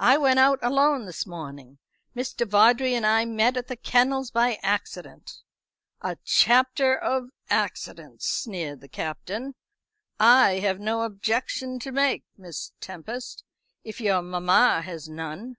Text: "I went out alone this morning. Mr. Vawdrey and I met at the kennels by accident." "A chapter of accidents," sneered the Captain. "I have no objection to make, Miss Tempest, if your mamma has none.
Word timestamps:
"I 0.00 0.16
went 0.18 0.40
out 0.40 0.58
alone 0.60 1.04
this 1.06 1.24
morning. 1.24 1.78
Mr. 2.16 2.44
Vawdrey 2.44 2.94
and 2.94 3.06
I 3.06 3.24
met 3.24 3.56
at 3.56 3.68
the 3.68 3.76
kennels 3.76 4.32
by 4.32 4.58
accident." 4.60 5.40
"A 6.00 6.16
chapter 6.24 6.96
of 6.98 7.28
accidents," 7.48 8.26
sneered 8.26 8.80
the 8.80 8.88
Captain. 8.88 9.54
"I 10.18 10.54
have 10.58 10.80
no 10.80 11.02
objection 11.02 11.78
to 11.78 11.92
make, 11.92 12.24
Miss 12.36 12.72
Tempest, 12.80 13.44
if 13.84 14.00
your 14.00 14.20
mamma 14.20 14.82
has 14.82 15.08
none. 15.08 15.56